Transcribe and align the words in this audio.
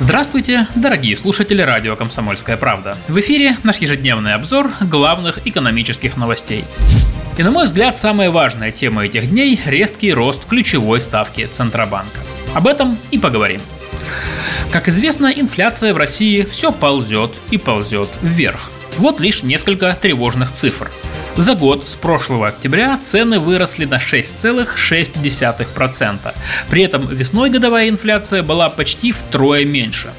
Здравствуйте, 0.00 0.66
дорогие 0.74 1.14
слушатели 1.14 1.60
радио 1.60 1.94
«Комсомольская 1.94 2.56
правда». 2.56 2.96
В 3.06 3.20
эфире 3.20 3.58
наш 3.64 3.76
ежедневный 3.76 4.32
обзор 4.32 4.70
главных 4.80 5.46
экономических 5.46 6.16
новостей. 6.16 6.64
И, 7.36 7.42
на 7.42 7.50
мой 7.50 7.66
взгляд, 7.66 7.98
самая 7.98 8.30
важная 8.30 8.70
тема 8.70 9.04
этих 9.04 9.28
дней– 9.28 9.60
резкий 9.66 10.14
рост 10.14 10.46
ключевой 10.46 11.02
ставки 11.02 11.44
Центробанка. 11.44 12.18
Об 12.54 12.66
этом 12.66 12.98
и 13.10 13.18
поговорим. 13.18 13.60
Как 14.72 14.88
известно, 14.88 15.26
инфляция 15.26 15.92
в 15.92 15.98
России 15.98 16.48
все 16.50 16.72
ползет 16.72 17.32
и 17.50 17.58
ползет 17.58 18.08
вверх. 18.22 18.72
Вот 18.96 19.20
лишь 19.20 19.42
несколько 19.42 19.92
тревожных 20.00 20.50
цифр. 20.50 20.90
За 21.36 21.54
год 21.54 21.86
с 21.88 21.94
прошлого 21.94 22.48
октября 22.48 22.98
цены 22.98 23.38
выросли 23.38 23.84
на 23.84 23.98
6,6%. 23.98 26.34
При 26.68 26.82
этом 26.82 27.06
весной 27.08 27.50
годовая 27.50 27.88
инфляция 27.88 28.42
была 28.42 28.68
почти 28.68 29.12
втрое 29.12 29.64
меньше. 29.64 30.10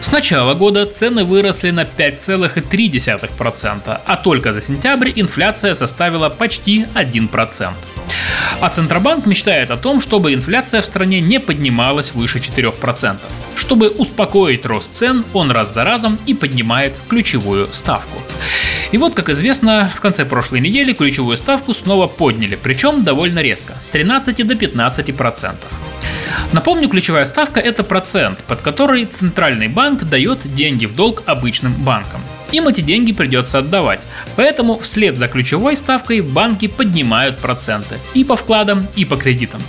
С 0.00 0.12
начала 0.12 0.54
года 0.54 0.86
цены 0.86 1.24
выросли 1.24 1.70
на 1.70 1.82
5,3%, 1.82 4.00
а 4.06 4.16
только 4.16 4.52
за 4.52 4.62
сентябрь 4.62 5.10
инфляция 5.14 5.74
составила 5.74 6.28
почти 6.28 6.86
1%. 6.94 7.72
А 8.60 8.68
Центробанк 8.68 9.26
мечтает 9.26 9.70
о 9.70 9.76
том, 9.76 10.00
чтобы 10.00 10.32
инфляция 10.32 10.80
в 10.80 10.86
стране 10.86 11.20
не 11.20 11.40
поднималась 11.40 12.14
выше 12.14 12.38
4%. 12.38 13.18
Чтобы 13.54 13.88
успокоить 13.88 14.64
рост 14.64 14.94
цен, 14.94 15.24
он 15.32 15.50
раз 15.50 15.74
за 15.74 15.84
разом 15.84 16.18
и 16.26 16.34
поднимает 16.34 16.94
ключевую 17.08 17.68
ставку. 17.72 18.22
И 18.92 18.98
вот, 18.98 19.14
как 19.14 19.28
известно, 19.28 19.90
в 19.94 20.00
конце 20.00 20.24
прошлой 20.24 20.60
недели 20.60 20.92
ключевую 20.92 21.36
ставку 21.36 21.74
снова 21.74 22.06
подняли, 22.06 22.58
причем 22.60 23.04
довольно 23.04 23.40
резко, 23.40 23.74
с 23.80 23.86
13 23.88 24.46
до 24.46 24.54
15%. 24.54 25.12
процентов. 25.12 25.70
Напомню, 26.52 26.88
ключевая 26.88 27.26
ставка– 27.26 27.60
это 27.70 27.82
процент, 27.82 28.38
под 28.44 28.60
который 28.60 29.04
Центральный 29.06 29.68
банк 29.68 30.04
дает 30.04 30.38
деньги 30.54 30.86
в 30.86 30.94
долг 30.94 31.22
обычным 31.26 31.72
банкам. 31.72 32.20
Им 32.52 32.68
эти 32.68 32.80
деньги 32.80 33.12
придется 33.12 33.58
отдавать, 33.58 34.06
поэтому 34.36 34.78
вслед 34.78 35.18
за 35.18 35.28
ключевой 35.28 35.76
ставкой 35.76 36.20
банки 36.20 36.68
поднимают 36.68 37.38
проценты 37.38 37.98
и 38.14 38.24
по 38.24 38.36
вкладам, 38.36 38.86
и 38.94 39.04
по 39.04 39.16
кредитам. 39.16 39.62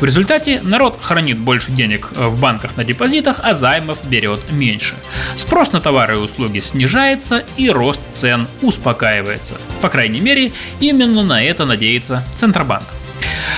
В 0.00 0.04
результате 0.04 0.60
народ 0.62 0.98
хранит 1.00 1.38
больше 1.38 1.70
денег 1.70 2.10
в 2.12 2.40
банках 2.40 2.76
на 2.76 2.84
депозитах, 2.84 3.40
а 3.42 3.54
займов 3.54 4.04
берет 4.08 4.40
меньше. 4.50 4.94
Спрос 5.36 5.72
на 5.72 5.80
товары 5.80 6.14
и 6.16 6.18
услуги 6.18 6.58
снижается 6.58 7.44
и 7.56 7.70
рост 7.70 8.00
цен 8.12 8.48
успокаивается. 8.62 9.56
По 9.80 9.88
крайней 9.88 10.20
мере, 10.20 10.52
именно 10.80 11.22
на 11.22 11.42
это 11.42 11.64
надеется 11.64 12.24
Центробанк. 12.34 12.84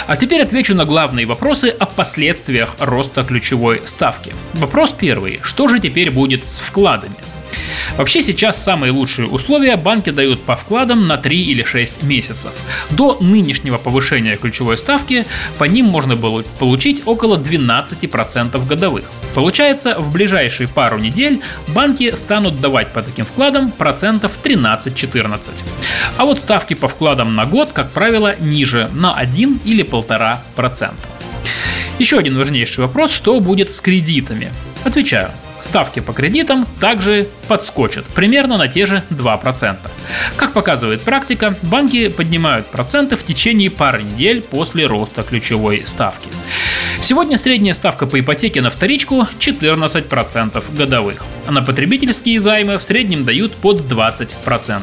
А 0.06 0.16
теперь 0.16 0.42
отвечу 0.42 0.74
на 0.74 0.84
главные 0.84 1.26
вопросы 1.26 1.68
о 1.68 1.86
последствиях 1.86 2.76
роста 2.78 3.24
ключевой 3.24 3.82
ставки. 3.84 4.32
Вопрос 4.54 4.92
первый. 4.92 5.40
Что 5.42 5.68
же 5.68 5.80
теперь 5.80 6.10
будет 6.10 6.48
с 6.48 6.58
вкладами? 6.58 7.16
Вообще 7.96 8.22
сейчас 8.22 8.62
самые 8.62 8.92
лучшие 8.92 9.28
условия 9.28 9.76
банки 9.76 10.10
дают 10.10 10.42
по 10.42 10.56
вкладам 10.56 11.06
на 11.06 11.16
3 11.16 11.42
или 11.42 11.64
6 11.64 12.02
месяцев. 12.02 12.52
До 12.90 13.18
нынешнего 13.20 13.78
повышения 13.78 14.36
ключевой 14.36 14.78
ставки 14.78 15.24
по 15.58 15.64
ним 15.64 15.86
можно 15.86 16.16
было 16.16 16.42
получить 16.58 17.02
около 17.06 17.36
12% 17.36 18.66
годовых. 18.66 19.04
Получается, 19.34 19.94
в 19.98 20.12
ближайшие 20.12 20.68
пару 20.68 20.98
недель 20.98 21.40
банки 21.68 22.14
станут 22.14 22.60
давать 22.60 22.92
по 22.92 23.02
таким 23.02 23.24
вкладам 23.24 23.70
процентов 23.70 24.38
13-14. 24.42 25.50
А 26.16 26.24
вот 26.24 26.38
ставки 26.38 26.74
по 26.74 26.88
вкладам 26.88 27.34
на 27.34 27.46
год, 27.46 27.72
как 27.72 27.90
правило, 27.90 28.36
ниже 28.38 28.90
на 28.92 29.14
1 29.14 29.60
или 29.64 29.84
1,5%. 29.84 30.92
Еще 31.98 32.18
один 32.18 32.36
важнейший 32.36 32.84
вопрос, 32.84 33.12
что 33.12 33.40
будет 33.40 33.72
с 33.72 33.80
кредитами? 33.80 34.52
Отвечаю. 34.84 35.30
Ставки 35.60 36.00
по 36.00 36.12
кредитам 36.12 36.66
также 36.80 37.28
подскочат, 37.48 38.04
примерно 38.06 38.56
на 38.56 38.68
те 38.68 38.86
же 38.86 39.02
2%. 39.10 39.76
Как 40.36 40.52
показывает 40.52 41.02
практика, 41.02 41.56
банки 41.62 42.08
поднимают 42.08 42.66
проценты 42.66 43.16
в 43.16 43.24
течение 43.24 43.70
пары 43.70 44.02
недель 44.02 44.42
после 44.42 44.86
роста 44.86 45.22
ключевой 45.22 45.82
ставки. 45.86 46.28
Сегодня 47.00 47.38
средняя 47.38 47.74
ставка 47.74 48.06
по 48.06 48.18
ипотеке 48.18 48.60
на 48.60 48.70
вторичку 48.70 49.26
14% 49.38 50.64
годовых, 50.76 51.24
а 51.46 51.52
на 51.52 51.62
потребительские 51.62 52.40
займы 52.40 52.78
в 52.78 52.82
среднем 52.82 53.24
дают 53.24 53.54
под 53.54 53.80
20%. 53.80 54.82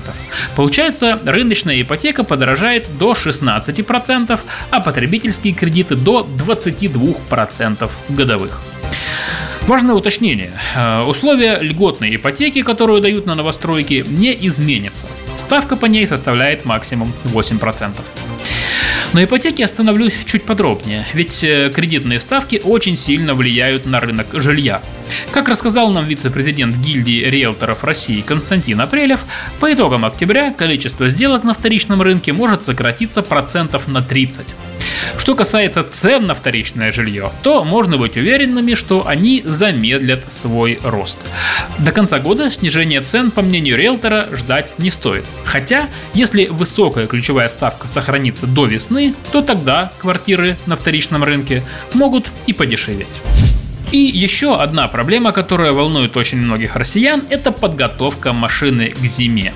Получается, 0.55 1.19
рыночная 1.25 1.81
ипотека 1.81 2.23
подорожает 2.23 2.97
до 2.97 3.13
16%, 3.13 4.39
а 4.71 4.79
потребительские 4.79 5.53
кредиты 5.53 5.95
до 5.95 6.27
22% 6.37 7.91
годовых. 8.09 8.61
Важное 9.67 9.95
уточнение. 9.95 10.51
Э, 10.75 11.03
условия 11.03 11.57
льготной 11.61 12.17
ипотеки, 12.17 12.63
которую 12.63 13.01
дают 13.01 13.25
на 13.25 13.33
новостройки, 13.33 14.03
не 14.05 14.35
изменятся. 14.47 15.07
Ставка 15.37 15.77
по 15.77 15.85
ней 15.85 16.05
составляет 16.05 16.65
максимум 16.65 17.13
8%. 17.23 17.91
На 19.13 19.25
ипотеке 19.25 19.63
остановлюсь 19.63 20.17
чуть 20.25 20.43
подробнее, 20.43 21.05
ведь 21.13 21.43
э, 21.43 21.71
кредитные 21.73 22.19
ставки 22.19 22.59
очень 22.63 22.95
сильно 22.95 23.35
влияют 23.35 23.85
на 23.85 23.99
рынок 23.99 24.25
жилья. 24.33 24.81
Как 25.29 25.47
рассказал 25.47 25.91
нам 25.91 26.05
вице-президент 26.05 26.77
гильдии 26.77 27.23
риэлторов 27.23 27.83
России 27.83 28.21
Константин 28.21 28.81
Апрелев, 28.81 29.25
по 29.59 29.71
итогам 29.71 30.03
октября 30.03 30.51
количество 30.51 31.09
сделок 31.09 31.43
на 31.43 31.53
вторичном 31.53 32.01
рынке 32.01 32.33
может 32.33 32.63
сократиться 32.63 33.21
процентов 33.21 33.87
на 33.87 34.01
30. 34.01 34.47
Что 35.17 35.35
касается 35.35 35.83
цен 35.83 36.25
на 36.25 36.33
вторичное 36.33 36.91
жилье, 36.91 37.31
то 37.43 37.63
можно 37.63 37.97
быть 37.97 38.17
уверенными, 38.17 38.73
что 38.73 39.07
они 39.07 39.43
замедлят 39.45 40.33
свой 40.33 40.79
рост. 40.83 41.19
До 41.79 41.91
конца 41.91 42.19
года 42.19 42.51
снижение 42.51 43.01
цен, 43.01 43.31
по 43.31 43.41
мнению 43.41 43.77
риэлтора, 43.77 44.29
ждать 44.31 44.73
не 44.77 44.91
стоит. 44.91 45.25
Хотя, 45.43 45.89
если 46.13 46.45
высокая 46.45 47.07
ключевая 47.07 47.47
ставка 47.47 47.87
сохранится 47.87 48.45
до 48.45 48.65
весны, 48.65 49.15
то 49.31 49.41
тогда 49.41 49.91
квартиры 49.97 50.55
на 50.65 50.75
вторичном 50.75 51.23
рынке 51.23 51.63
могут 51.93 52.31
и 52.45 52.53
подешеветь. 52.53 53.21
И 53.91 53.97
еще 53.97 54.55
одна 54.55 54.87
проблема, 54.87 55.31
которая 55.31 55.71
волнует 55.71 56.17
очень 56.17 56.39
многих 56.39 56.75
россиян, 56.75 57.21
это 57.29 57.51
подготовка 57.51 58.33
машины 58.33 58.89
к 58.89 58.99
зиме. 59.05 59.53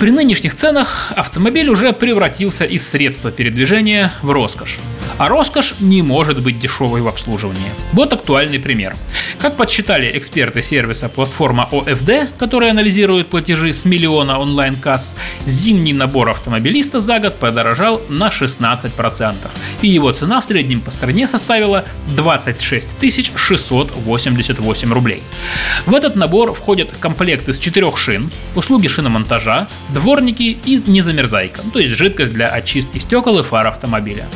При 0.00 0.12
нынешних 0.12 0.54
ценах 0.56 1.12
автомобиль 1.14 1.68
уже 1.68 1.92
превратился 1.92 2.64
из 2.64 2.88
средства 2.88 3.30
передвижения 3.30 4.10
в 4.22 4.30
роскошь. 4.30 4.78
А 5.18 5.28
роскошь 5.28 5.74
не 5.78 6.00
может 6.00 6.42
быть 6.42 6.58
дешевой 6.58 7.02
в 7.02 7.08
обслуживании. 7.08 7.70
Вот 7.92 8.10
актуальный 8.14 8.58
пример. 8.58 8.96
Как 9.38 9.58
подсчитали 9.58 10.10
эксперты 10.16 10.62
сервиса 10.62 11.10
платформа 11.10 11.68
ОФД, 11.70 12.30
которая 12.38 12.70
анализирует 12.70 13.26
платежи 13.26 13.74
с 13.74 13.84
миллиона 13.84 14.38
онлайн-касс, 14.38 15.16
зимний 15.44 15.92
набор 15.92 16.30
автомобилиста 16.30 17.00
за 17.00 17.18
год 17.18 17.34
подорожал 17.34 18.00
на 18.08 18.28
16%. 18.28 19.34
И 19.82 19.88
его 19.88 20.12
цена 20.12 20.40
в 20.40 20.46
среднем 20.46 20.80
по 20.80 20.90
стране 20.90 21.26
составила 21.26 21.84
26 22.16 22.88
688 23.36 24.92
рублей. 24.94 25.22
В 25.84 25.94
этот 25.94 26.16
набор 26.16 26.54
входят 26.54 26.88
комплекты 26.98 27.50
из 27.50 27.58
четырех 27.58 27.98
шин, 27.98 28.30
услуги 28.56 28.88
шиномонтажа, 28.88 29.68
дворники 29.92 30.56
и 30.64 30.82
незамерзайка, 30.86 31.62
то 31.72 31.78
есть 31.78 31.94
жидкость 31.94 32.32
для 32.32 32.48
очистки 32.48 32.98
стекол 32.98 33.38
и 33.38 33.42
фар 33.42 33.66
автомобиля. 33.66 34.26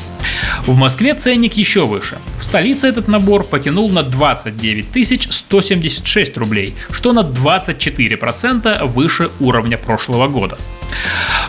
В 0.66 0.74
Москве 0.76 1.14
ценник 1.14 1.54
еще 1.54 1.86
выше. 1.86 2.18
В 2.40 2.44
столице 2.44 2.86
этот 2.86 3.08
набор 3.08 3.44
потянул 3.44 3.90
на 3.90 4.02
29 4.02 5.32
176 5.32 6.36
рублей, 6.36 6.74
что 6.90 7.12
на 7.12 7.20
24% 7.20 8.84
выше 8.86 9.28
уровня 9.40 9.76
прошлого 9.76 10.28
года. 10.28 10.56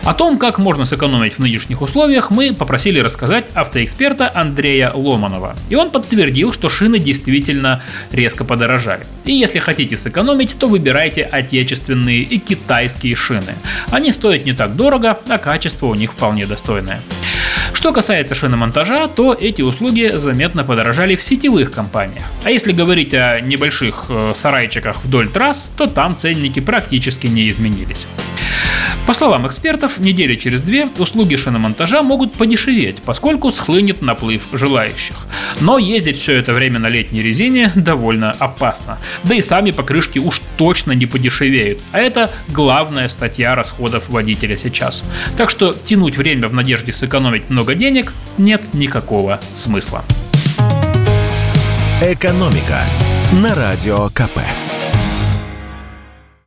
О 0.06 0.14
том, 0.14 0.38
как 0.38 0.58
можно 0.58 0.84
сэкономить 0.84 1.34
в 1.34 1.40
нынешних 1.40 1.82
условиях, 1.82 2.30
мы 2.30 2.54
попросили 2.54 3.00
рассказать 3.00 3.46
автоэксперта 3.54 4.30
Андрея 4.32 4.92
Ломанова. 4.94 5.56
И 5.68 5.74
он 5.74 5.90
подтвердил, 5.90 6.52
что 6.52 6.68
шины 6.68 7.00
действительно 7.00 7.82
резко 8.12 8.44
подорожали. 8.44 9.04
И 9.24 9.32
если 9.32 9.58
хотите 9.58 9.96
сэкономить, 9.96 10.56
то 10.60 10.68
выбирайте 10.68 11.24
отечественные 11.24 12.22
и 12.22 12.38
китайские 12.38 13.16
шины. 13.16 13.54
Они 13.90 14.12
стоят 14.12 14.44
не 14.44 14.52
так 14.52 14.76
дорого, 14.76 15.18
а 15.28 15.38
качество 15.38 15.86
у 15.86 15.96
них 15.96 16.12
вполне 16.12 16.46
достойное. 16.46 17.00
Что 17.72 17.92
касается 17.92 18.36
шиномонтажа, 18.36 19.08
то 19.08 19.34
эти 19.34 19.62
услуги 19.62 20.12
заметно 20.14 20.62
подорожали 20.62 21.16
в 21.16 21.24
сетевых 21.24 21.72
компаниях. 21.72 22.22
А 22.44 22.52
если 22.52 22.70
говорить 22.70 23.12
о 23.12 23.40
небольших 23.40 24.04
э, 24.08 24.34
сарайчиках 24.36 25.04
вдоль 25.04 25.28
трасс, 25.28 25.72
то 25.76 25.88
там 25.88 26.16
ценники 26.16 26.60
практически 26.60 27.26
не 27.26 27.50
изменились. 27.50 28.06
По 29.06 29.14
словам 29.14 29.46
экспертов, 29.46 29.98
недели 29.98 30.34
через 30.34 30.62
две 30.62 30.88
услуги 30.98 31.36
шиномонтажа 31.36 32.02
могут 32.02 32.32
подешеветь, 32.32 33.02
поскольку 33.04 33.52
схлынет 33.52 34.02
наплыв 34.02 34.42
желающих. 34.50 35.14
Но 35.60 35.78
ездить 35.78 36.18
все 36.18 36.32
это 36.36 36.52
время 36.52 36.80
на 36.80 36.88
летней 36.88 37.22
резине 37.22 37.70
довольно 37.76 38.32
опасно. 38.32 38.98
Да 39.22 39.36
и 39.36 39.40
сами 39.40 39.70
покрышки 39.70 40.18
уж 40.18 40.42
точно 40.56 40.90
не 40.90 41.06
подешевеют. 41.06 41.78
А 41.92 42.00
это 42.00 42.30
главная 42.48 43.08
статья 43.08 43.54
расходов 43.54 44.08
водителя 44.08 44.56
сейчас. 44.56 45.04
Так 45.36 45.50
что 45.50 45.72
тянуть 45.72 46.16
время 46.16 46.48
в 46.48 46.54
надежде 46.54 46.92
сэкономить 46.92 47.48
много 47.48 47.76
денег 47.76 48.12
нет 48.38 48.74
никакого 48.74 49.38
смысла. 49.54 50.04
Экономика 52.02 52.80
на 53.32 53.54
радио 53.54 54.08
КП. 54.08 54.40